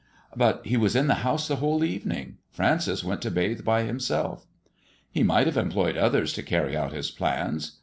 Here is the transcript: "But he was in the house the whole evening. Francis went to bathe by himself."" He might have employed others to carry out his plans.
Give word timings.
"But 0.35 0.65
he 0.65 0.77
was 0.77 0.95
in 0.95 1.05
the 1.05 1.13
house 1.21 1.47
the 1.47 1.57
whole 1.57 1.83
evening. 1.83 2.37
Francis 2.49 3.03
went 3.03 3.21
to 3.21 3.29
bathe 3.29 3.63
by 3.63 3.83
himself."" 3.83 4.47
He 5.11 5.21
might 5.21 5.45
have 5.45 5.57
employed 5.57 5.95
others 5.95 6.33
to 6.33 6.41
carry 6.41 6.75
out 6.75 6.91
his 6.91 7.11
plans. 7.11 7.73